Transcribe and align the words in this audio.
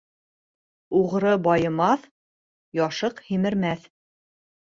Уғры 0.99 1.33
байымаҫ, 1.47 2.07
яшыҡ 2.79 3.21
һимермәҫ. 3.27 3.87